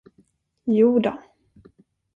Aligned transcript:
Jo 0.65 0.99
då. 0.99 1.13